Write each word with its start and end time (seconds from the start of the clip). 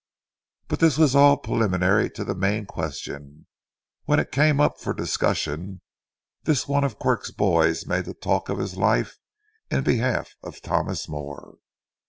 But 0.67 0.79
this 0.79 0.97
was 0.97 1.13
all 1.13 1.37
preliminary 1.37 2.09
to 2.09 2.23
the 2.23 2.33
main 2.33 2.65
question. 2.65 3.45
When 4.05 4.19
it 4.19 4.31
came 4.31 4.59
up 4.59 4.79
for 4.81 4.95
discussion, 4.95 5.81
this 6.41 6.67
one 6.67 6.83
of 6.83 6.97
Quirk's 6.97 7.29
boys 7.29 7.85
made 7.85 8.05
the 8.05 8.15
talk 8.15 8.49
of 8.49 8.57
his 8.57 8.75
life 8.77 9.19
in 9.69 9.83
behalf 9.83 10.33
of 10.41 10.59
Thomas 10.59 11.07
Moore. 11.07 11.59